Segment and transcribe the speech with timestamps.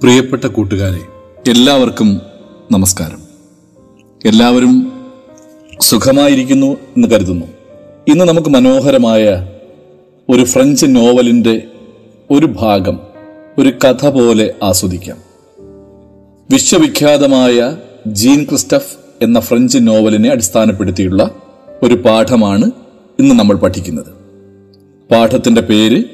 [0.00, 1.00] പ്രിയപ്പെട്ട കൂട്ടുകാരെ
[1.50, 2.20] എല്ലാവർക്കും
[2.70, 3.18] നമസ്കാരം.
[4.24, 4.92] എല്ലാവരും
[5.80, 7.46] സുഖമായിരിക്കുന്നു എന്ന് കരുതുന്നു.
[8.08, 9.48] ഇന്ന് നമുക്ക് മനോഹരമായ
[10.28, 11.62] ഒരു ഫ്രഞ്ച് നോവലിന്റെ
[12.30, 13.00] ഒരു ഭാഗം
[13.58, 15.16] ഒരു കഥ പോലെ ആസ്വദിക്കാം.
[16.50, 21.30] വിശ്വവിഖ്യാതമായ ജീൻ ക്രിസ്റ്റഫ് എന്ന ഫ്രഞ്ച് നോവലിനെ അടിസ്ഥാനപ്പെടുത്തിയുള്ള
[21.82, 22.70] ഒരു പാഠമാണ്
[23.18, 24.12] ഇന്ന് നമ്മൾ പഠിക്കുന്നത്.
[25.10, 26.04] പാഠത്തിന്റെ പേര്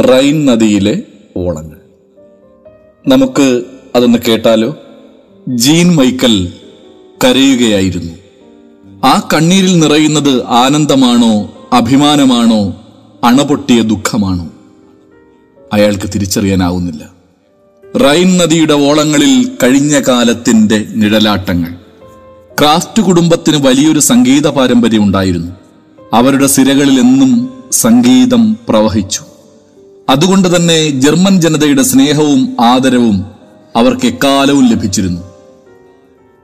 [0.00, 1.02] റൈൻ നദിയിലെ
[1.36, 1.75] ഓളങ്ങൾ.
[3.08, 3.62] നമുക്ക്
[3.96, 4.76] അതൊന്ന് കേട്ടാലോ?
[5.48, 6.52] ജീൻ മൈക്കൽ
[7.24, 8.12] കരയുകയായിരുന്നു.
[9.06, 12.76] ആ കണ്ണീരിൽ നിറയുന്നത് ആനന്ദമാണോ അഭിമാനമാണോ
[13.24, 14.50] അണപൊട്ടിയ ദുഃഖമാണോ?
[15.72, 17.10] അയാൾക്ക് തിരിച്ചറിയാനാവുന്നില്ല.
[17.98, 21.74] റൈൻ നദിയുടെ ഓളങ്ങളിൽ കഴിഞ്ഞ കാലത്തിന്റെ നിഴലാട്ടങ്ങൾ.
[22.60, 25.52] ക്രാഫ്റ്റ് കുടുംബത്തിന് വലിയൊരു സംഗീത പാരമ്പര്യം ഉണ്ടായിരുന്നു.
[26.12, 29.20] അവരുടെ സിരകളിൽ എന്നും സംഗീതം പ്രവഹിച്ചു.
[30.08, 33.26] അതുകൊണ്ട് തന്നെ ജർമ്മൻ ജനതയുടെ സ്നേഹവും ആദരവും
[33.76, 35.20] അവർക്ക് എക്കാലവും ലഭിച്ചിരുന്നു.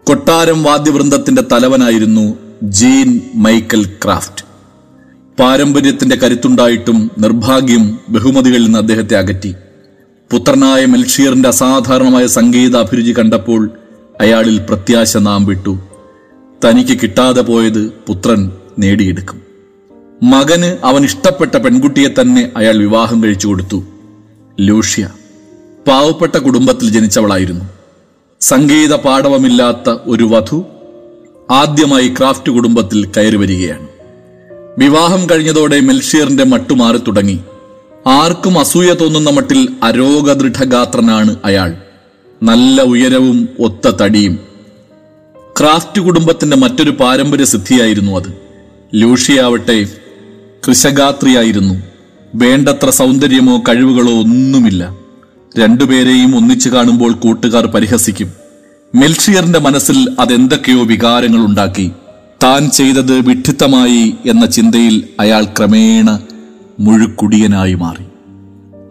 [0.05, 4.45] കൊട്ടാരം വാദ്യവൃന്ദത്തിന്റെ തലവനായിരുന്നു ജീൻ മൈക്കൽ ക്രാഫ്റ്റ്.
[5.41, 9.55] പാരമ്പര്യത്തിന്റെ കരുത്തുണ്ടായിട്ടും നിർഭാഗ്യം ബഹുമതികളിൽ നിന്ന് അദ്ദേഹത്തെ അകറ്റി.
[10.31, 13.71] പുത്രനായ മെൽഷിയറിന്റെ അസാധാരണമായ സംഗീത അഭിരുചി കണ്ടപ്പോൾ
[14.21, 15.79] അയാളിൽ പ്രത്യാശ നാം വിട്ടു.
[16.65, 19.42] തനിക്ക് കിട്ടാതെ പോയത് പുത്രൻ നേടിയെടുക്കും.
[20.23, 23.83] മകന് അവൻ ഇഷ്ടപ്പെട്ട പെൺകുട്ടിയെ തന്നെ അയാൾ വിവാഹം കഴിച്ചു കൊടുത്തു.
[24.61, 25.09] ലൂഷ്യ
[25.89, 27.64] പാവപ്പെട്ട കുടുംബത്തിൽ ജനിച്ചവളായിരുന്നു.
[28.41, 30.64] സംഗീത പാടവമില്ലാത്ത ഒരു വധു
[31.51, 33.89] ആദ്യമായി ക്രാഫ്റ്റ് കുടുംബത്തിൽ കയറി വരികയാണ്.
[34.79, 37.41] വിവാഹം കഴിഞ്ഞതോടെ മെൽഷിയറിന്റെ മട്ടു മാറി തുടങ്ങി.
[38.07, 41.77] ആർക്കും അസൂയ തോന്നുന്ന മട്ടിൽ അരോഗദൃഢഗാത്രനാണ് അയാൾ.
[42.42, 44.39] നല്ല ഉയരവും ഒത്ത തടിയും.
[45.61, 48.42] ക്രാഫ്റ്റ് കുടുംബത്തിന്റെ മറ്റൊരു പാരമ്പര്യ സിദ്ധിയായിരുന്നു അത്.
[48.95, 49.86] ലൂഷിയാവട്ടെ
[50.68, 51.83] കൃശഗാത്രിയായിരുന്നു.
[52.34, 54.96] വേണ്ടത്ര സൗന്ദര്യമോ കഴിവുകളോ ഒന്നുമില്ല.
[55.58, 58.33] രണ്ടുപേരെയും ഒന്നിച്ചു കാണുമ്പോൾ കൂട്ടുകാർ പരിഹസിക്കും.
[58.95, 61.90] മെൽഷിയറിന്റെ മനസ്സിൽ അതെന്തൊക്കെയോ വികാരങ്ങൾ ഉണ്ടാക്കി
[62.42, 66.20] താൻ ചെയ്തത് വിഡ്ഢിത്തമായി എന്ന ചിന്തയിൽ അയാൾ ക്രമേണ
[66.80, 68.05] മുഴുക്കുടിയനായി മാറി.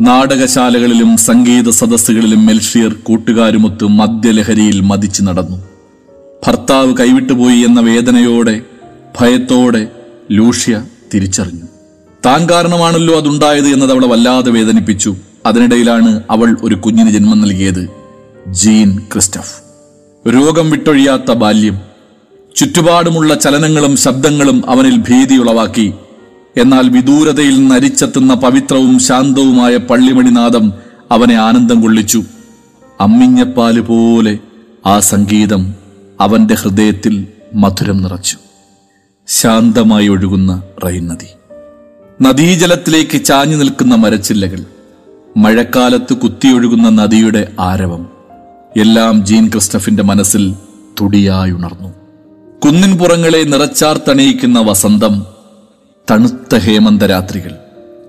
[0.01, 5.57] നാടകശാലകളിലും സംഗീത സദസ്സുകളിലും മെൽഷിയർ കൂട്ടുകാരുമൊത്ത് മദ്യലഹരിയിൽ മതിച്ചു നടന്നു.
[6.47, 8.61] ഭർത്താവ് കൈവിട്ടുപോയി എന്ന വേദനയോടെ
[9.19, 9.87] ഭയത്തോടെ
[10.31, 10.83] ലൂഷ്യ
[11.13, 11.65] തിരിച്ചറിഞ്ഞു.
[12.25, 15.15] താൻ കാരണമാണല്ലോ അതുണ്ടായത് എന്നത് അവളെ വല്ലാതെ വേദനിപ്പിച്ചു.
[15.45, 17.89] അതിനിടയിലാണ് അവൾ ഒരു കുഞ്ഞിന് ജന്മം നൽകിയത്.
[18.49, 19.61] Jean Christophe.
[20.27, 21.79] രോഗം വിട്ടൊഴിയാത്ത ബാല്യം.
[22.55, 25.93] ചുറ്റുപാടുമുള്ള ചലനങ്ങളും ശബ്ദങ്ങളും അവനിൽ ഭീതി ഉളവാക്കി.
[26.57, 30.73] എന്നാൽ വിദൂരതയിൽ നിന്ന് അരിച്ചെത്തുന്ന പവിത്രവും ശാന്തവുമായ പള്ളിമണിനാദം
[31.11, 32.23] അവനെ ആനന്ദം കൊള്ളിച്ചു.
[33.01, 34.39] അമ്മിഞ്ഞപ്പാൽ പോലെ
[34.85, 35.73] ആ സംഗീതം
[36.21, 38.37] അവന്റെ ഹൃദയത്തിൽ മധുരം നിറച്ചു.
[39.27, 41.25] ശാന്തമായി ഒഴുകുന്ന റൈൻ നദി.
[42.21, 44.65] നദീജലത്തിലേക്ക് ചാഞ്ഞു നിൽക്കുന്ന മരച്ചില്ലകൾ
[45.37, 48.07] മഴക്കാലത്ത് കുത്തിയൊഴുകുന്ന നദിയുടെ ആരവം
[48.77, 50.55] എല്ലാം ജീൻ ക്രിസ്റ്റഫിന്റെ മനസ്സിൽ
[51.01, 51.89] തുടിയായി ഉണർന്നു.
[52.65, 55.25] കുന്നിൻ പുറങ്ങളെ നിറച്ചാർത്തണിയിക്കുന്ന വസന്തം
[56.11, 57.51] തണുത്ത ഹേമന്തരാത്രികൾ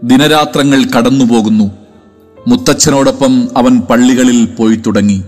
[0.04, 1.70] ദിനരാത്രങ്ങൾ കടന്നുപോകുന്നു.
[2.48, 5.22] മുത്തച്ഛനോടൊപ്പം അവൻ പള്ളികളിൽ പോയി തുടങ്ങി.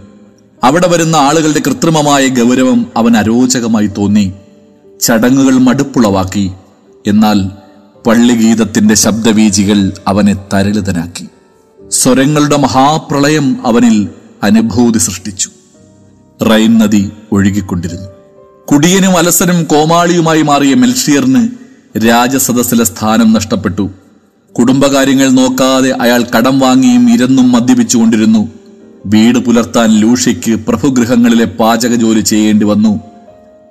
[0.64, 4.32] അവിടെ വരുന്ന ആളുകളുടെ കൃത്രിമമായ ഗൗരവം അവൻ അരോചകമായി തോന്നി.
[5.00, 6.50] ചടങ്ങുകൾ മടുപ്പുളവാക്കി.
[7.06, 7.48] എന്നാൽ
[8.06, 11.28] പള്ളിഗീതത്തിന്റെ ശബ്ദവീചികൾ അവനെ തരളിതനാക്കി.
[11.88, 14.08] സ്വരങ്ങളുടെ മഹാപ്രളയം അവനിൽ
[14.42, 15.50] അനുഭൂതി സൃഷ്ടിച്ചു.
[16.44, 18.08] റൈൻ നദി ഒഴുകിക്കൊണ്ടിരുന്നു.
[18.72, 21.48] കുടിയനും അലസനും കോമാളിയുമായി മാറിയ മെൽഷിയറിന്
[22.08, 23.90] രാജസദസ്സിലെ സ്ഥാനം നഷ്ടപ്പെട്ടു.
[24.58, 28.48] കുടുംബകാര്യങ്ങൾ നോക്കാതെ അയാൾ കടം വാങ്ങിയും ഇരന്നും മദ്യപിച്ചുകൊണ്ടിരുന്നു.
[29.06, 33.00] വീട് പുലർത്താൻ ലൂഷിക്ക് പ്രഭുഗൃഹങ്ങളിലെ പാചക ജോലി ചെയ്യേണ്ടി വന്നു.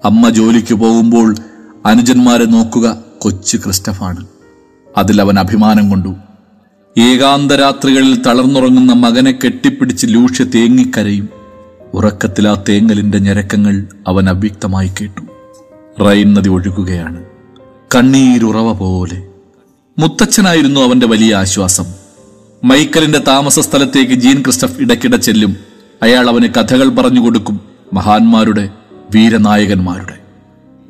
[0.03, 1.35] അമ്മ ജോലിക്ക് പോകുമ്പോൾ
[1.85, 4.25] അനുജന്മാരെ നോക്കുക കൊച്ചു ക്രിസ്റ്റഫാണ്.
[4.97, 6.15] അതിൽ അവൻ അഭിമാനം കൊണ്ടു.
[6.97, 11.29] ഏകാന്തരാത്രികളിൽ തളർന്നുറങ്ങുന്ന മകനെ കെട്ടിപ്പിടിച്ച് ലൂഷ്യ തേങ്ങിക്കരയും.
[11.93, 15.21] ഉറക്കത്തിൽ ആ തേങ്ങലിന്റെ ഞരക്കങ്ങൾ അവൻ അവ്യക്തമായി കേട്ടു.
[16.03, 17.25] റൈൻ നദി ഒഴുകുകയാണ്.
[17.95, 19.27] കണ്ണീരുറവ പോലെ.
[19.99, 21.85] മുത്തച്ഛനായിരുന്നു അവന്റെ വലിയ ആശ്വാസം.
[22.63, 25.55] മൈക്കലിന്റെ താമസ സ്ഥലത്തേക്ക് ജീൻ ക്രിസ്റ്റഫ് ഇടയ്ക്കിടെ ചെല്ലും.
[26.03, 27.59] അയാൾ അവന് കഥകൾ പറഞ്ഞു കൊടുക്കും.
[27.93, 28.69] മഹാന്മാരുടെ
[29.13, 30.13] വീരനായകന്മാരുടെ.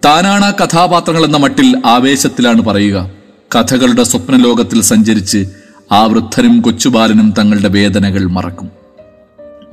[0.05, 3.09] താനാണ് ആ കഥാപാത്രങ്ങൾ എന്ന മട്ടിൽ ആവേശത്തിലാണ് പറയുക.
[3.55, 5.45] കഥകളുടെ സ്വപ്നലോകത്തിൽ സഞ്ചരിച്ച്
[5.91, 8.69] ആ വൃദ്ധനും കൊച്ചുബാലനും തങ്ങളുടെ വേദനകൾ മറക്കും.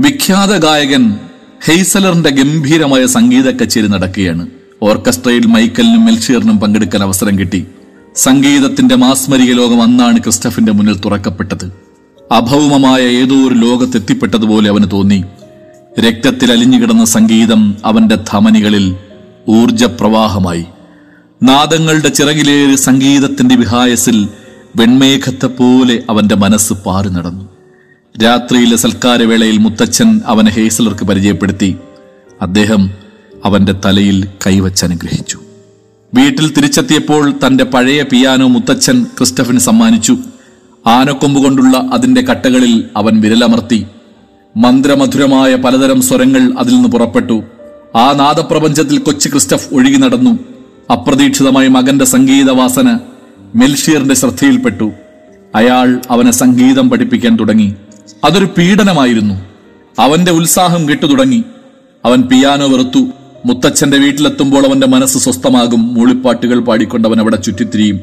[0.01, 1.15] വിഖ്യാത ഗായകൻ
[1.65, 4.47] ഹെയ്സലറിന്റെ ഗംഭീരമായ സംഗീത കച്ചേരി നടക്കുകയാണ്.
[4.83, 7.67] ഓർക്കസ്ട്രയിൽ മൈക്കലിനും മെൽഷീറിനും പങ്കെടുക്കാൻ അവസരം കിട്ടി.
[8.17, 11.73] സംഗീതത്തിന്റെ മാസ്മരിക ലോകം അന്നാണ് ക്രിസ്റ്റഫിന്റെ മുന്നിൽ തുറക്കപ്പെട്ടത്.
[12.33, 15.25] അഭൗമമായ ഏതോ ഒരു ലോകത്തെത്തിപ്പെട്ടതുപോലെ അവന് തോന്നി.
[15.99, 18.97] രക്തത്തിൽ അലിഞ്ഞുകിടന്ന സംഗീതം അവന്റെ ധമനികളിൽ
[19.49, 20.65] ഊർജപ്രവാഹമായി.
[21.43, 24.29] നാദങ്ങളുടെ ചിറകിലേറി സംഗീതത്തിന്റെ വിഹായസിൽ
[24.77, 27.49] വെൺമേഘത്തെപ്പോലെ അവന്റെ മനസ്സ് പാറി നടന്നു.
[28.25, 31.77] രാത്രിയിലെ സൽക്കാരവേളയിൽ മുത്തച്ഛൻ അവനെ ഹേസലർക്ക് പരിചയപ്പെടുത്തി.
[32.43, 32.91] അദ്ദേഹം
[33.45, 35.39] അവന്റെ തലയിൽ കൈവച്ചനുഗ്രഹിച്ചു
[36.15, 40.17] വീട്ടിൽ തിരിച്ചെത്തിയപ്പോൾ തന്റെ പഴയ പിയാനോ മുത്തച്ഛൻ ക്രിസ്റ്റഫിന് സമ്മാനിച്ചു.
[40.87, 43.87] ആനക്കൊമ്പ് കൊണ്ടുള്ള അതിന്റെ കട്ടകളിൽ അവൻ വിരലമർത്തി
[44.57, 47.43] മന്ത്രമധുരമായ പലതരം സ്വരങ്ങൾ അതിൽ നിന്ന് പുറപ്പെട്ടു.
[47.97, 50.39] ആ നാദപ്രപഞ്ചത്തിൽ കൊച്ചു ക്രിസ്റ്റഫ് ഒഴുകി നടന്നു.
[50.93, 52.99] അപ്രതീക്ഷിതമായി മകന്റെ സംഗീതവാസന
[53.55, 54.93] മെൽഷിയറിന്റെ ശ്രദ്ധയിൽപ്പെട്ടു.
[55.55, 57.75] അയാൾ അവനെ സംഗീതം പഠിപ്പിക്കാൻ തുടങ്ങി.
[58.25, 59.35] അതൊരു പീഡനമായിരുന്നു.
[59.99, 61.45] അവന്റെ ഉത്സാഹം കെട്ടു തുടങ്ങി.
[62.05, 63.09] അവൻ പിയാനോ വെറുത്തു.
[63.47, 65.95] മുത്തച്ഛന്റെ വീട്ടിലെത്തുമ്പോൾ അവന്റെ മനസ്സ് സ്വസ്ഥമാകും.
[65.95, 68.01] മൂളിപ്പാട്ടുകൾ പാടിക്കൊണ്ട് അവൻ അവിടെ ചുറ്റിത്തിരിയും.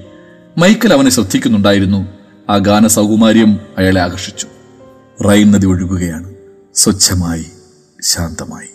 [0.57, 2.07] മൈക്കൽ അവനെ ശ്രദ്ധിക്കുന്നുണ്ടായിരുന്നു.
[2.50, 4.47] ആ ഗാന സൗകുമാര്യം അയാളെ ആകർഷിച്ചു.
[5.27, 6.37] റൈൻ നദി ഒഴുകുകയാണ്.
[6.77, 7.45] സ്വച്ഛമായി
[8.01, 8.68] ശാന്തമായി.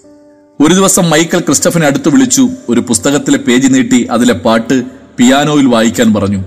[0.61, 4.83] ഒരു ദിവസം മൈക്കൽ ക്രിസ്റ്റഫിനെ അടുത്ത് വിളിച്ചു ഒരു പുസ്തകത്തിലെ പേജ് നീട്ടി അതിലെ പാട്ട്
[5.17, 6.45] പിയാനോയിൽ വായിക്കാൻ പറഞ്ഞു.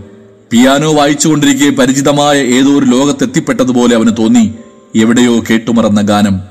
[0.52, 4.54] പിയാനോ വായിച്ചുകൊണ്ടിരിക്കെ പരിചിതമായ ഏതോ ഒരു ലോകത്തെത്തിപ്പെട്ടതുപോലെ അവന് തോന്നി
[4.96, 6.42] എവിടെയോ കേട്ടുമറന്ന ഗാനം.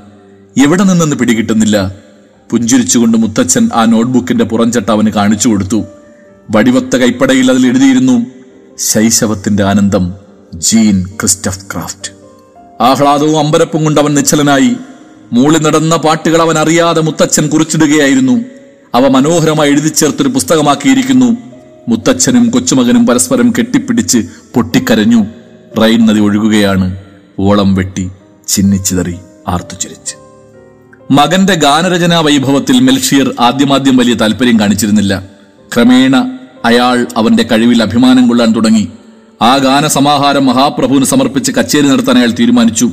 [0.65, 1.95] എവിടെ നിന്നെന്ന് പിടികിട്ടുന്നില്ല.
[2.51, 5.85] പുഞ്ചിരിച്ചുകൊണ്ട് മുത്തച്ഛൻ ആ നോട്ട്ബുക്കിന്റെ പുറംചട്ട അവന് കാണിച്ചു കൊടുത്തു.
[6.51, 8.27] വടിവത്ത കൈപ്പടയിൽ അതിൽ എഴുതിയിരുന്നു
[8.79, 10.15] ശൈശവത്തിന്റെ ആനന്ദം
[10.55, 12.11] ജീൻ ക്രിസ്റ്റഫ് ക്രാഫ്റ്റ്.
[12.83, 14.77] ആഹ്ലാദവും അമ്പരപ്പും കൊണ്ട് അവൻ നിശ്ചലനായി.
[15.33, 18.41] മൂളി നടന്ന പാട്ടുകൾ അവൻ അറിയാതെ മുത്തച്ഛൻ കുറിച്ചിടുകയായിരുന്നു.
[18.95, 21.37] അവ മനോഹരമായി എഴുതി ചേർത്തൊരു പുസ്തകമാക്കിയിരിക്കുന്നു.
[21.89, 24.19] മുത്തച്ഛനും കൊച്ചുമകനും പരസ്പരം കെട്ടിപ്പിടിച്ച്
[24.55, 25.27] പൊട്ടിക്കരഞ്ഞു.
[25.83, 26.97] റൈൻ നദി ഒഴുകുകയാണ്.
[27.39, 28.11] ഓളം വെട്ടി
[28.49, 29.15] ചിന്നിച്ചിതറി
[29.49, 30.17] ആർത്തുചിരിച്ച്.
[31.11, 35.29] മകന്റെ ഗാനരചനാ വൈഭവത്തിൽ മെൽഷിയർ ആദ്യമാദ്യം വലിയ താല്പര്യം കാണിച്ചിരുന്നില്ല.
[35.75, 38.89] ക്രമേണ അയാൾ അവന്റെ കഴിവിൽ അഭിമാനം കൊള്ളാൻ തുടങ്ങി.
[39.43, 42.91] ആ ഗാനസമാഹാരം മഹാപ്രഭുവിന് സമർപ്പിച്ച് കച്ചേരി നടത്താൻ അയാൾ തീരുമാനിച്ചു.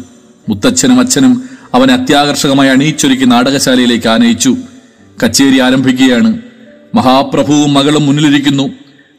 [0.49, 4.57] മുത്തച്ഛനും അച്ഛനും അവനെ അത്യാകർഷകമായി അണിയിച്ചൊരുക്കി നാടകശാലയിലേക്ക് ആനയിച്ചു.
[5.23, 6.37] കച്ചേരി ആരംഭിക്കുകയാണ്.
[6.95, 8.69] മഹാപ്രഭുവും മകളും മുന്നിലിരിക്കുന്നു.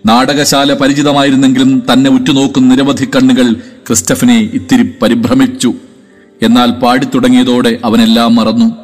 [0.07, 5.75] നാടകശാല പരിചിതമായിരുന്നെങ്കിലും തന്നെ ഉറ്റുനോക്കുന്ന നിരവധി കണ്ണുകൾ ക്രിസ്റ്റഫിനെ ഇത്തിരി പരിഭ്രമിച്ചു.
[6.43, 8.77] എന്നാൽ പാടിത്തുടങ്ങിയതോടെ അവനെല്ലാം മറന്നു.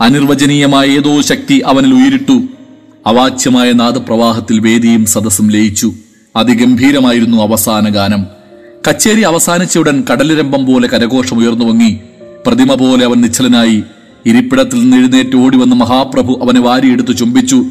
[0.00, 2.42] അനിർവചനീയമായ ഏതോ ശക്തി അവനിൽ ഉയരിട്ടു.
[3.06, 5.92] അവാച്യമായ നാദപ്രവാഹത്തിൽ വേദിയും സദസ്സും ലയിച്ചു.
[6.36, 8.26] അതിഗംഭീരമായിരുന്നു അവസാന ഗാനം
[8.88, 12.00] കച്ചേരി അവസാനിച്ചയുടൻ കടലിരമ്പം പോലെ കരഘോഷം ഉയർന്നു പൊങ്ങി
[12.46, 13.82] പ്രതിമ പോലെ അവൻ നിശ്ചലനായി
[14.26, 17.64] ഇരിപ്പിടത്തിൽ നിന്ന് എഴുന്നേറ്റ് ഓടി വന്ന മഹാപ്രഭു അവനെ വാരിയെടുത്ത് ചുംബിച്ചു.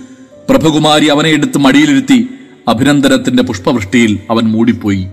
[0.49, 2.29] പ്രഭുകുമാരി അവനെ എടുത്ത് മടിയിലിരുത്തി
[2.67, 5.07] അഭിനന്ദനത്തിന്റെ പുഷ്പവൃഷ്ടിയിൽ അവൻ മൂടിപ്പോയി.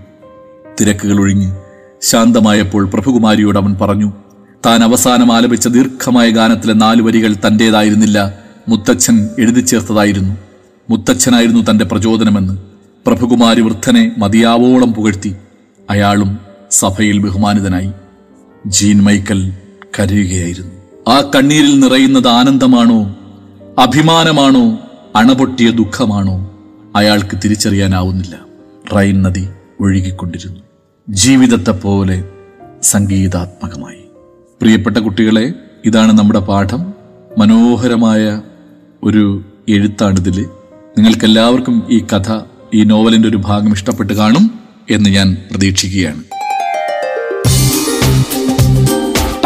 [0.81, 1.55] തിരക്കുകൾ ഒഴിഞ്ഞ്
[2.01, 4.13] ശാന്തമായപ്പോൾ പ്രഭുകുമാരിയോട് അവൻ പറഞ്ഞു
[4.65, 8.33] താൻ അവസാനം ആലപിച്ച ദീർഘമായ ഗാനത്തിലെ നാല് വരികൾ തന്റേതായിരുന്നില്ല.
[8.69, 10.37] മുത്തച്ഛൻ എഴുതി ചേർത്തതായിരുന്നു.
[10.89, 12.57] മുത്തച്ഛനായിരുന്നു തന്റെ പ്രചോദനമെന്ന്.
[13.05, 15.35] പ്രഭുകുമാരി വൃദ്ധനെ മതിയാവോളം പുകഴ്ത്തി.
[15.89, 16.37] അയാളും
[16.71, 17.91] സഭയിൽ ബഹുമാനിതനായി.
[18.67, 19.53] ജീൻ മൈക്കൽ
[19.99, 20.71] കരയുകയായിരുന്നു.
[21.11, 23.15] ആ കണ്ണീരിൽ നിറയുന്നത് ആനന്ദമാണോ?
[23.79, 24.79] അഭിമാനമാണോ?
[25.15, 26.51] അണപൊട്ടിയ ദുഃഖമാണോ?
[26.95, 28.39] അയാൾക്ക് തിരിച്ചറിയാനാവുന്നില്ല.
[28.95, 29.47] റൈൻ നദി
[29.79, 30.59] ഒഴുകിക്കൊണ്ടിരുന്നു.
[31.09, 32.23] ജീവിതത്തെ പോലെ
[32.83, 34.01] സംഗീതാത്മകമായി.
[34.61, 35.53] പ്രിയപ്പെട്ട കുട്ടികളെ
[35.85, 36.93] ഇതാണ് നമ്മുടെ പാഠം.
[37.37, 38.41] മനോഹരമായ
[39.03, 40.45] ഒരു എഴുത്താണിതിൽ
[40.97, 42.39] നിങ്ങൾക്കെല്ലാവർക്കും ഈ കഥ
[42.73, 44.59] ഈ നോവലിന്റെ ഒരു ഭാഗം ഇഷ്ടപ്പെട്ട് കാണും
[44.91, 46.23] എന്ന് ഞാൻ പ്രതീക്ഷിക്കുകയാണ്.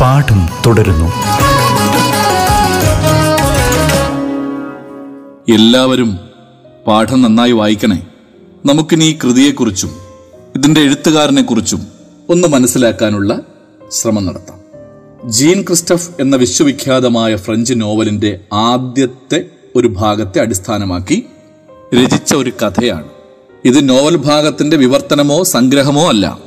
[0.00, 1.06] പാഠം തുടരുന്നു.
[5.54, 6.18] എല്ലാവരും
[6.86, 8.06] പാഠം നന്നായി വായിക്കണേ.
[8.66, 9.90] നമുക്കിനി കൃതിയെക്കുറിച്ചും
[10.56, 11.86] ഇതിന്റെ എഴുത്തുകാരനെക്കുറിച്ചും
[12.28, 13.40] ഒന്ന് മനസ്സിലാക്കാനുള്ള
[13.92, 14.58] ശ്രമം നടത്താം.
[15.30, 19.44] ജീൻ ക്രിസ്റ്റഫ് എന്ന വിശ്വവിഖ്യാതമായ ഫ്രഞ്ച് നോവലിന്റെ ആദ്യത്തെ
[19.76, 21.26] ഒരു ഭാഗത്തെ അടിസ്ഥാനമാക്കി
[21.94, 23.06] രചിച്ച ഒരു കഥയാണ്.
[23.64, 26.38] ഇത് നോവൽ ഭാഗത്തിന്റെ വിവർത്തനമോ സംഗ്രഹമോ അല്ല.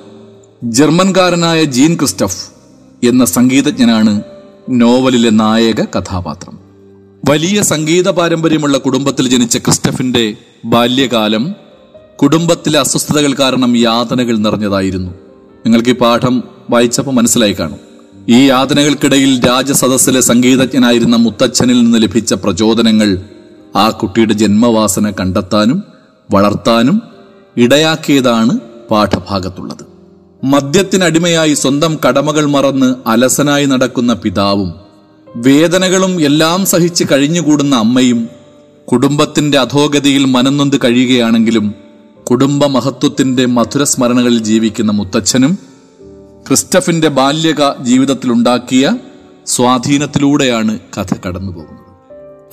[0.63, 2.50] ജർമ്മൻകാരനായ ജീൻ ക്രിസ്റ്റഫ്
[3.03, 4.21] എന്ന സംഗീതജ്ഞനാണ്
[4.69, 6.59] നോവലിലെ നായക കഥാപാത്രം.
[7.29, 11.55] വലിയ സംഗീത പാരമ്പര്യമുള്ള കുടുംബത്തിൽ ജനിച്ച ക്രിസ്റ്റഫിന്റെ ബാല്യകാലം
[12.21, 15.11] കുടുംബത്തിലെ അസ്വസ്ഥതകൾ കാരണം യാതനകൾ നിറഞ്ഞതായിരുന്നു.
[15.65, 17.79] നിങ്ങൾക്ക് ഈ പാഠം വായിച്ചപ്പോൾ മനസ്സിലായി കാണും.
[18.29, 23.21] ഈ യാതനകൾക്കിടയിൽ രാജസദസ്സിലെ സംഗീതജ്ഞനായിരുന്ന മുത്തച്ഛനിൽ നിന്ന് ലഭിച്ച പ്രചോദനങ്ങൾ
[23.75, 25.83] ആ കുട്ടിയുടെ ജന്മവാസന കണ്ടെത്താനും
[26.31, 27.01] വളർത്താനും
[27.57, 28.59] ഇടയാക്കിയതാണ്
[28.91, 29.90] പാഠഭാഗത്തുള്ളത്.
[30.43, 34.69] മദ്യത്തിനടിമയായി സ്വന്തം കടമകൾ മറന്ന് അലസനായി നടക്കുന്ന പിതാവും
[35.27, 38.21] വേദനകളും എല്ലാം സഹിച്ച് കഴിഞ്ഞുകൂടുന്ന അമ്മയും
[38.87, 41.67] കുടുംബത്തിന്റെ അധോഗതിയിൽ മനംനൊന്ത് കഴിയുകയാണെങ്കിലും
[42.23, 45.53] കുടുംബ മഹത്വത്തിന്റെ മധുരസ്മരണകളിൽ ജീവിക്കുന്ന മുത്തച്ഛനും
[46.47, 48.85] ക്രിസ്റ്റഫിന്റെ ബാല്യക ജീവിതത്തിലുണ്ടാക്കിയ
[49.45, 51.77] സ്വാധീനത്തിലൂടെയാണ് കഥ കടന്നുപോകുന്നത്.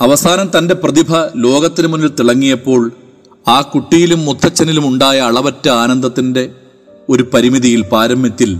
[0.01, 2.81] അവസാനം തന്റെ പ്രതിഭ ലോകത്തിനു മുന്നിൽ തിളങ്ങിയപ്പോൾ
[3.47, 6.43] ആ കുട്ടിയിലും മുത്തച്ഛനിലും ഉണ്ടായ അളവറ്റ ആനന്ദത്തിന്റെ
[7.09, 8.59] ഒരു പരിമിതിയിൽ പാരമ്യത്തിൽ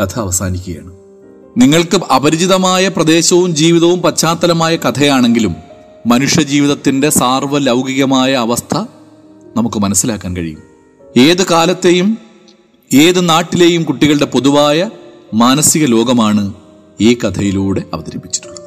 [0.00, 0.90] കഥ അവസാനിക്കുകയാണ്.
[1.60, 5.54] നിങ്ങൾക്ക് അപരിചിതമായ പ്രദേശവും ജീവിതവും പശ്ചാത്തലമായ കഥയാണെങ്കിലും
[6.06, 8.74] മനുഷ്യജീവിതത്തിന്റെ സാർവലൗകികമായ അവസ്ഥ
[9.56, 10.58] നമുക്ക് മനസ്സിലാക്കാൻ കഴിയും.
[11.16, 12.18] ഏത് കാലത്തെയും
[12.94, 14.90] ഏത് നാട്ടിലെയും കുട്ടികളുടെ പൊതുവായ
[15.34, 16.54] മാനസിക ലോകമാണ്
[17.00, 18.60] ഈ കഥയിലൂടെ അവതരിപ്പിച്ചിട്ടുള്ളത്.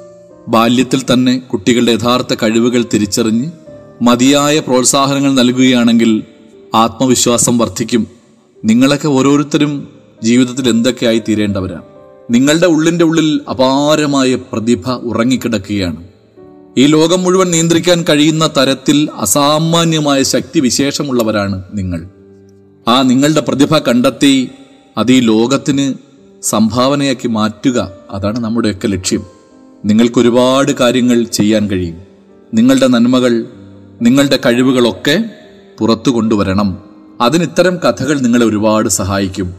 [0.47, 3.51] ബാല്യത്തിൽ തന്നെ കുട്ടികളുടെ യഥാർത്ഥ കഴിവുകൾ തിരിച്ചറിഞ്ഞ്
[4.01, 6.23] മതിയായ പ്രോത്സാഹനങ്ങൾ നൽകുകയാണെങ്കിൽ
[6.75, 8.14] ആത്മവിശ്വാസം വർദ്ധിക്കും.
[8.63, 9.87] നിങ്ങളൊക്കെ ഓരോരുത്തരും
[10.23, 11.83] ജീവിതത്തിൽ എന്തൊക്കെയായി തീരേണ്ടവരാണ്
[12.31, 16.07] നിങ്ങളുടെ ഉള്ളിന്റെ ഉള്ളിൽ അപാരമായ പ്രതിഭ ഉറങ്ങിക്കിടക്കുകയാണ്.
[16.77, 22.07] ഈ ലോകം മുഴുവൻ നിയന്ത്രിക്കാൻ കഴിയുന്ന തരത്തിൽ അസാമാന്യമായ ശക്തി വിശേഷമുള്ളവരാണ് നിങ്ങൾ.
[22.87, 24.49] ആ നിങ്ങളുടെ പ്രതിഭ കണ്ടെത്തി
[24.97, 25.93] അത് ഈ ലോകത്തിന്
[26.41, 29.23] സംഭാവനയാക്കി മാറ്റുക അതാണ് നമ്മുടെയൊക്കെ ലക്ഷ്യം.
[29.85, 31.97] നിങ്ങൾക്ക് ഒരുപാട് കാര്യങ്ങൾ ചെയ്യാൻ കഴിയും.
[32.53, 33.45] നിങ്ങളുടെ നന്മകൾ
[34.01, 35.23] നിങ്ങളുടെ കഴിവുകളൊക്കെ
[35.79, 36.94] പുറത്തു കൊണ്ടുവരണം.
[37.21, 39.53] അതിന് ഇത്തരം കഥകൾ നിങ്ങളെ ഒരുപാട് സഹായിക്കും.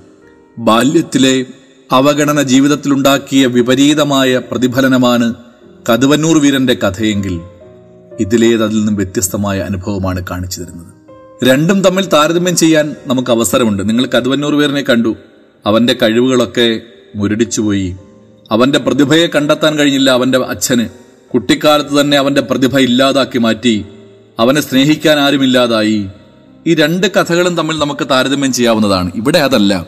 [0.58, 1.46] ബാല്യത്തിലെ
[1.92, 5.34] അവഗണന ജീവിതത്തിലുണ്ടാക്കിയ വിപരീതമായ പ്രതിഫലനമാണ്
[5.92, 7.40] കതുവന്നൂർ വീരന്റെ കഥയെങ്കിൽ
[8.20, 10.86] ഇതിലേത് അതിൽ നിന്നും വ്യത്യസ്തമായ അനുഭവമാണ് കാണിച്ചു തരുന്നത്.
[11.44, 13.88] രണ്ടും തമ്മിൽ താരതമ്യം ചെയ്യാൻ നമുക്ക് അവസരമുണ്ട്.
[13.88, 15.16] നിങ്ങൾ കതുവന്നൂർ വീരനെ കണ്ടു.
[15.66, 16.80] അവന്റെ കഴിവുകളൊക്കെ
[17.16, 17.96] മുരടിച്ചുപോയി
[18.50, 20.88] അവന്റെ പ്രതിഭയെ കണ്ടെത്താൻ കഴിഞ്ഞില്ല അവന്റെ അച്ഛന്.
[21.34, 23.84] കുട്ടിക്കാലത്ത് തന്നെ അവന്റെ പ്രതിഭ ഇല്ലാതാക്കി മാറ്റി.
[24.38, 26.08] അവനെ സ്നേഹിക്കാൻ ആരുമില്ലാതായി.
[26.66, 29.12] ഈ രണ്ട് കഥകളും തമ്മിൽ നമുക്ക് താരതമ്യം ചെയ്യാവുന്നതാണ്.
[29.14, 29.86] ഇവിടെ അതല്ല.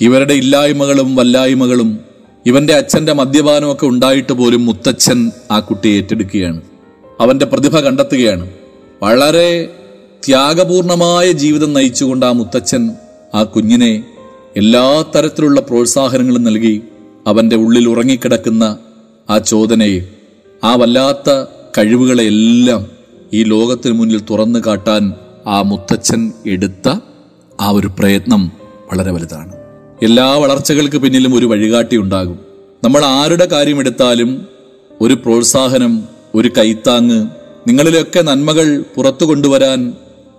[0.00, 1.98] ഇവരുടെ ഇല്ലായ്മകളും വല്ലായ്മകളും
[2.46, 6.60] ഇവന്റെ അച്ഛന്റെ മദ്യപാനം ഒക്കെ ഉണ്ടായിട്ട് പോലും മുത്തച്ഛൻ ആ കുട്ടിയെ ഏറ്റെടുക്കുകയാണ്.
[7.20, 8.50] അവന്റെ പ്രതിഭ കണ്ടെത്തുകയാണ്.
[9.02, 9.68] വളരെ
[10.26, 12.90] ത്യാഗപൂർണമായ ജീവിതം നയിച്ചുകൊണ്ട് ആ മുത്തച്ഛൻ
[13.34, 14.04] ആ കുഞ്ഞിനെ
[14.56, 16.82] എല്ലാ തരത്തിലുള്ള പ്രോത്സാഹനങ്ങളും നൽകി
[17.26, 18.78] അവന്റെ ഉള്ളിൽ ഉറങ്ങിക്കിടക്കുന്ന
[19.30, 20.00] ആ ചോദനയെ
[20.64, 21.44] ആ വല്ലാത്ത
[21.78, 22.86] കഴിവുകളെയെല്ലാം
[23.32, 25.14] ഈ ലോകത്തിന് മുന്നിൽ തുറന്നു കാട്ടാൻ
[25.46, 26.88] ആ മുത്തച്ഛൻ എടുത്ത
[27.60, 28.52] ആ ഒരു പ്രയത്നം
[28.92, 29.52] വളരെ വലുതാണ്.
[30.02, 32.38] എല്ലാ വളർച്ചകൾക്ക് പിന്നിലും ഒരു വഴികാട്ടി ഉണ്ടാകും.
[32.84, 34.46] നമ്മൾ ആരുടെ കാര്യം എടുത്താലും
[35.00, 37.26] ഒരു പ്രോത്സാഹനം ഒരു കൈത്താങ്ങ്
[37.68, 39.92] നിങ്ങളിലൊക്കെ നന്മകൾ പുറത്തു കൊണ്ടുവരാൻ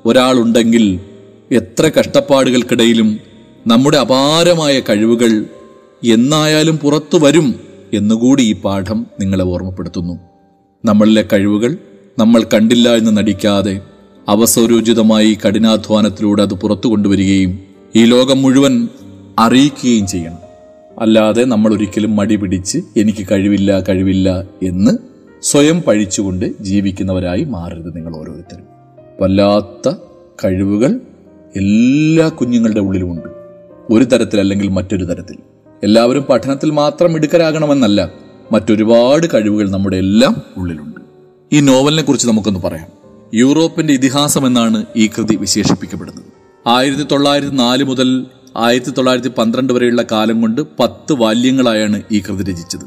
[0.05, 0.99] ഒരാളുണ്ടെങ്കിൽ
[1.51, 3.19] എത്ര കഷ്ടപ്പാടുകൾക്കിടയിലും
[3.67, 5.45] നമ്മുടെ അപാരമായ കഴിവുകൾ
[6.03, 7.59] എന്നായാലും പുറത്തു വരും
[7.93, 10.19] എന്നുകൂടി ഈ പാഠം നിങ്ങളെ ഓർമ്മപ്പെടുത്തുന്നു.
[10.85, 11.77] നമ്മളിലെ കഴിവുകൾ
[12.19, 13.81] നമ്മൾ കണ്ടില്ല എന്ന് നടിക്കാതെ
[14.29, 17.59] അവസരോചിതമായി കഠിനാധ്വാനത്തിലൂടെ അത് പുറത്തു കൊണ്ടുവരികയും
[17.95, 18.87] ഈ ലോകം മുഴുവൻ
[19.39, 20.37] അറിയിക്കുകയും ചെയ്യണം.
[20.99, 24.91] അല്ലാതെ നമ്മൾ ഒരിക്കലും മടി പിടിച്ച് എനിക്ക് കഴിവില്ല കഴിവില്ല എന്ന്
[25.41, 28.63] സ്വയം പഴിച്ചുകൊണ്ട് ജീവിക്കുന്നവരായി മാറരുത് നിങ്ങൾ ഓരോരുത്തരും.
[29.21, 29.95] വല്ലാത്ത
[30.45, 30.99] കഴിവുകൾ
[31.55, 33.29] എല്ലാ കുഞ്ഞുങ്ങളുടെ ഉള്ളിലുമുണ്ട്
[33.89, 35.35] ഒരു തരത്തിൽ അല്ലെങ്കിൽ മറ്റൊരു തരത്തിൽ.
[35.83, 38.11] എല്ലാവരും പഠനത്തിൽ മാത്രം മിടുക്കരാകണമെന്നല്ല
[38.51, 41.01] മറ്റൊരുപാട് കഴിവുകൾ നമ്മുടെ എല്ലാം ഉള്ളിലുണ്ട്.
[41.53, 43.04] ഈ നോവലിനെ കുറിച്ച് നമുക്കൊന്ന് പറയാം.
[43.33, 46.25] യൂറോപ്പിന്റെ ഇതിഹാസം എന്നാണ് ഈ കൃതി വിശേഷിപ്പിക്കപ്പെടുന്നത്.
[46.67, 48.25] ആയിരത്തി തൊള്ളായിരത്തി നാല് മുതൽ
[48.57, 52.85] ആയിരത്തി തൊള്ളായിരത്തി പന്ത്രണ്ട് വരെയുള്ള കാലം കൊണ്ട് പത്ത് വാല്യങ്ങളായാണ് ഈ കൃതി രചിച്ചത്.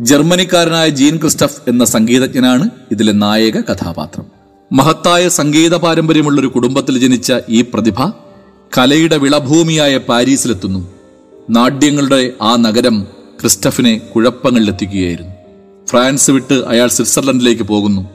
[0.00, 4.24] ജർമ്മനിക്കാരനായ ജീൻ ക്രിസ്റ്റഫ് എന്ന സംഗീതജ്ഞനാണ് ഇതിലെ നായക കഥാപാത്രം.
[4.72, 8.10] മഹത്തായ സംഗീത പാരമ്പര്യമുള്ള ഒരു കുടുംബത്തിൽ ജനിച്ച ഈ പ്രതിഭ
[8.78, 10.88] കലയുടെ വിളഭൂമിയായ പാരീസിലെത്തുന്നു.
[11.50, 13.06] നാട്യങ്ങളുടെ ആ നഗരം
[13.40, 15.32] ക്രിസ്റ്റഫിനെ കുഴപ്പങ്ങളിലെത്തിക്കുകയായിരുന്നു.
[15.88, 18.08] ഫ്രാൻസ് വിട്ട് അയാൾ സ്വിറ്റ്സർലൻഡിലേക്ക് പോകുന്നു.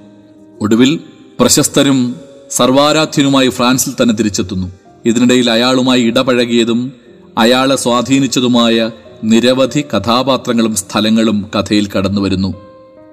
[0.62, 1.00] ഒടുവിൽ
[1.41, 2.15] പ്രശസ്തരും
[2.51, 4.71] സർവാരാധ്യനുമായി ഫ്രാൻസിൽ തന്നെ തിരിച്ചെത്തുന്നു.
[5.05, 6.91] ഇതിനിടയിൽ അയാളുമായി ഇടപഴകിയതും
[7.38, 8.91] അയാളെ സ്വാധീനിച്ചതുമായ
[9.24, 12.53] നിരവധി കഥാപാത്രങ്ങളും സ്ഥലങ്ങളും കഥയിൽ കടന്നുവരുന്നു.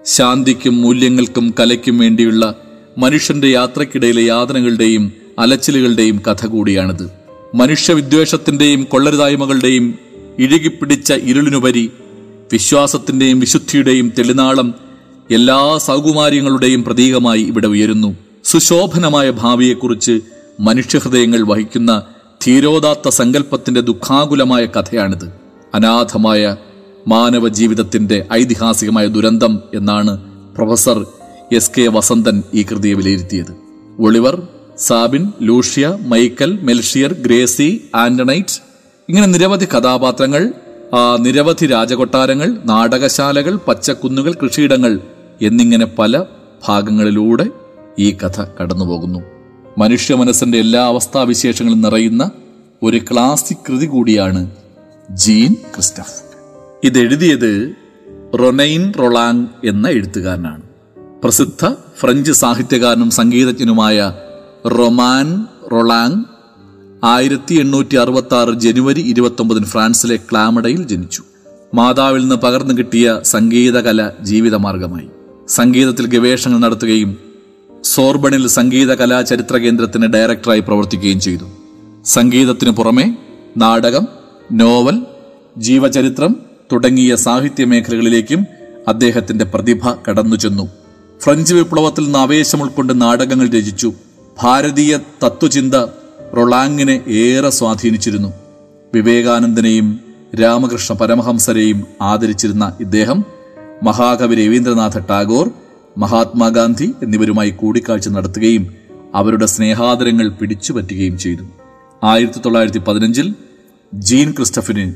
[0.07, 2.55] ശാന്തിക്കും മൂല്യങ്ങൾക്കും കലയ്ക്കും വേണ്ടിയുള്ള
[2.99, 7.11] മനുഷ്യന്റെ യാത്രക്കിടയിലെ യാതനകളുടെയും അലച്ചിലുകളുടെയും കഥ കൂടിയാണിത്.
[7.55, 9.95] മനുഷ്യവിദ്വേഷത്തിന്റെയും കൊള്ളരുതായ്മകളുടെയും
[10.39, 11.91] ഇഴുകിപ്പിടിച്ച ഇരുളിനുപരി
[12.53, 14.88] വിശ്വാസത്തിന്റെയും വിശുദ്ധിയുടെയും തെളിനാളം
[15.31, 18.17] എല്ലാ സൗകുമാര്യങ്ങളുടെയും പ്രതീകമായി ഇവിടെ ഉയരുന്നു.
[18.45, 20.21] സുശോഭനമായ ഭാവിയെക്കുറിച്ച്
[20.61, 22.03] മനുഷ്യഹൃദയങ്ങൾ വഹിക്കുന്ന
[22.47, 25.27] ധീരോദാത്ത സങ്കല്പത്തിന്റെ ദുഃഖാകുലമായ കഥയാണിത്.
[25.75, 26.57] അനാഥമായ
[27.09, 30.15] മാനവ ജീവിതത്തിന്റെ ഐതിഹാസികമായ ദുരന്തം എന്നാണ്
[30.55, 31.07] പ്രൊഫസർ
[31.53, 33.53] എസ് കെ വസന്തൻ ഈ കൃതിയെ വിലയിരുത്തിയത്.
[33.99, 34.43] Olivier
[34.79, 38.61] Sabine Louisa Michel Melchior Gracie Antoinette
[39.09, 40.53] ഇങ്ങനെ നിരവധി കഥാപാത്രങ്ങൾ
[41.19, 45.01] നിരവധി രാജകൊട്ടാരങ്ങൾ നാടകശാലകൾ പച്ചക്കുന്നുകൾ കൃഷിയിടങ്ങൾ
[45.43, 46.25] എന്നിങ്ങനെ പല
[46.69, 47.47] ഭാഗങ്ങളിലൂടെ
[47.99, 49.21] ഈ കഥ കടന്നുപോകുന്നു.
[49.79, 52.31] മനുഷ്യ മനസ്സിന്റെ എല്ലാ അവസ്ഥാവിശേഷങ്ങളും നിറയുന്ന
[52.83, 54.51] ഒരു ക്ലാസിക് കൃതി കൂടിയാണ്
[55.11, 56.23] ജീൻ ക്രിസ്റ്റഫ്.
[56.85, 57.75] ഇത് ഇതെഴുതിയത്
[58.41, 60.63] റൊനൈൻ റൊളാങ് എന്ന എഴുത്തുകാരനാണ്.
[61.23, 64.13] പ്രസിദ്ധ ഫ്രഞ്ച് സാഹിത്യകാരനും സംഗീതജ്ഞനുമായ
[64.67, 66.25] റൊമാൻ റൊളാങ്
[67.05, 71.23] ആയിരത്തി എണ്ണൂറ്റി അറുപത്തി ആറ് ജനുവരി ഇരുപത്തി ഒമ്പതിന് ഫ്രാൻസിലെ ക്ലാമഡയിൽ ജനിച്ചു.
[71.75, 75.09] മാതാവിൽ നിന്ന് പകർന്നു കിട്ടിയ സംഗീതകല ജീവിതമാർഗമായി.
[75.49, 77.17] സംഗീതത്തിൽ ഗവേഷണങ്ങൾ നടത്തുകയും
[77.85, 81.45] സോർബണിൽ സംഗീത കലാചരിത്ര കേന്ദ്രത്തിന് ഡയറക്ടറായി പ്രവർത്തിക്കുകയും ചെയ്തു.
[82.05, 83.17] സംഗീതത്തിനു പുറമെ
[83.57, 84.09] നാടകം
[84.53, 85.07] നോവൽ
[85.59, 86.37] ജീവചരിത്രം
[86.73, 88.47] തുടങ്ങിയ സാഹിത്യ മേഖലകളിലേക്കും
[88.89, 90.69] അദ്ദേഹത്തിന്റെ പ്രതിഭ കടന്നു ചെന്നു
[91.21, 93.93] ഫ്രഞ്ച് വിപ്ലവത്തിൽ നിന്ന് ആവേശം ഉൾക്കൊണ്ട് നാടകങ്ങൾ രചിച്ചു.
[94.43, 95.75] ഭാരതീയ തത്വചിന്ത
[96.37, 98.33] റൊളാങ്ങിനെ ഏറെ സ്വാധീനിച്ചിരുന്നു.
[98.95, 100.01] വിവേകാനന്ദനെയും
[100.43, 103.38] രാമകൃഷ്ണ പരമഹംസരെയും ആദരിച്ചിരുന്ന ഇദ്ദേഹം
[103.83, 105.51] മഹാകവി രവീന്ദ്രനാഥ ടാഗോർ
[105.99, 108.77] മഹാത്മാഗാന്ധി എന്നിവരുമായി കൂടിക്കാഴ്ച നടത്തുകയും
[109.15, 111.45] അവരുടെ സ്നേഹാദരങ്ങൾ പിടിച്ചുപറ്റുകയും ചെയ്തു.
[112.05, 113.35] ആയിരത്തി തൊള്ളായിരത്തി പതിനഞ്ചിൽ
[113.95, 114.95] ജീൻ ക്രിസ്റ്റഫിന്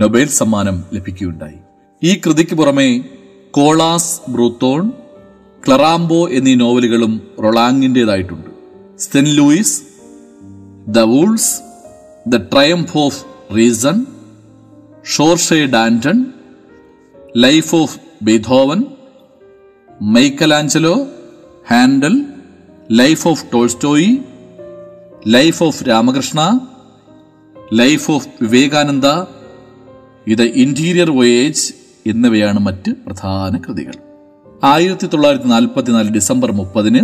[0.00, 1.54] നൊബേൽ സമ്മാനം ലഭിക്കുകയുണ്ടായി.
[2.02, 3.04] ഈ കൃതിക്ക് പുറമെ
[3.50, 4.92] കോളാസ് ബ്രൂത്തോൺ
[5.66, 8.50] ക്ലറാംബോ എന്നീ നോവലുകളും റൊളാങ്ങിന്റെതായിട്ടുണ്ട്
[8.98, 9.82] Saint Louis
[10.88, 11.60] the wolves
[12.28, 13.24] the triumph of
[13.56, 14.06] reason
[15.04, 16.24] Georges Danton
[17.36, 18.80] life of Beethoven
[20.14, 20.94] Michelangelo
[21.70, 22.14] Handel
[22.92, 24.10] life of Tolstoy
[25.26, 26.40] life of Ramakrishna
[27.72, 29.06] life of Vivekananda
[30.26, 31.64] ഇത് ഇന്റീരിയർ വോയേജ്
[32.06, 33.94] എന്നിവയാണ് മറ്റ് പ്രധാന കൃതികൾ.
[34.64, 37.02] ആയിരത്തി തൊള്ളായിരത്തി നാൽപ്പത്തിനാല് ഡിസംബർ മുപ്പതിന്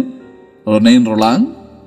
[0.69, 1.47] റൊനൈൻ റൊളാങ്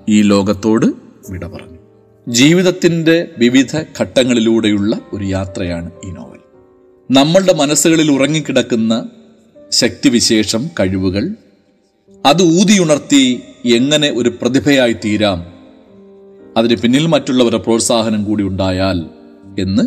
[0.09, 0.85] ഈ ലോകത്തോട്
[1.29, 1.79] വിട പറഞ്ഞു.
[2.27, 3.71] ജീവിതത്തിന്റെ വിവിധ
[4.01, 6.39] ഘട്ടങ്ങളിലൂടെയുള്ള ഒരു യാത്രയാണ് ഈ നോവൽ.
[7.09, 8.93] നമ്മളുടെ മനസ്സുകളിൽ ഉറങ്ങിക്കിടക്കുന്ന
[9.73, 11.29] ശക്തിവിശേഷം കഴിവുകൾ.
[12.25, 15.45] അത് ഊതിയുണർത്തി എങ്ങനെ ഒരു പ്രതിഭയായി തീരാം.
[16.57, 19.05] അതിന് പിന്നിൽ മറ്റുള്ളവരുടെ പ്രോത്സാഹനം കൂടി ഉണ്ടായാൽ
[19.59, 19.83] എന്ന്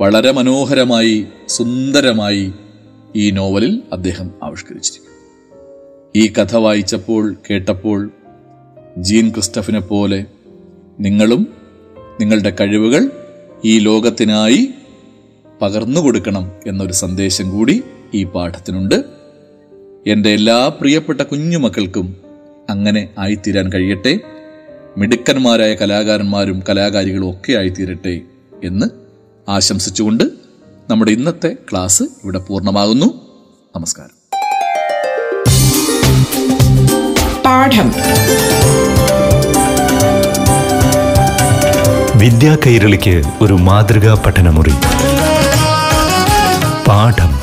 [0.00, 2.52] വളരെ മനോഹരമായി സുന്ദരമായി
[3.16, 5.08] ഈ നോവലിൽ അദ്ദേഹം ആവിഷ്കരിച്ചിരിക്കുന്നു.
[6.16, 8.10] ഈ കഥ വായിച്ചപ്പോൾ കേട്ടപ്പോൾ
[8.98, 10.24] ജീൻ ക്രിസ്റ്റഫിനെ പോലെ
[11.00, 11.48] നിങ്ങളും
[12.20, 13.10] നിങ്ങളുടെ കഴിവുകൾ
[13.64, 14.68] ഈ ലോകത്തിനായി
[15.62, 17.82] പകർന്നു കൊടുക്കണം എന്നൊരു സന്ദേശം കൂടി
[18.14, 19.04] ഈ പാഠത്തിനുണ്ട്.
[20.06, 22.16] എന്റെ എല്ലാ പ്രിയപ്പെട്ട കുഞ്ഞുമക്കൾക്കും
[22.70, 24.18] അങ്ങനെ ആയിത്തീരാൻ കഴിയട്ടെ.
[24.96, 28.20] മിടുക്കന്മാരായ കലാകാരന്മാരും കലാകാരികളും ഒക്കെ ആയിത്തീരട്ടെ
[28.64, 28.86] എന്ന്
[29.48, 30.24] ആശംസിച്ചുകൊണ്ട്
[30.90, 33.06] നമ്മുടെ ഇന്നത്തെ ക്ലാസ് ഇവിടെ പൂർണമാകുന്നു.
[33.76, 34.18] നമസ്കാരം.
[37.44, 37.92] പാഠം.
[42.18, 44.72] വിദ്യാ കൈരളിക്ക് ഒരു മാതൃകാ പഠനമുറി.
[46.88, 47.37] പാഠം.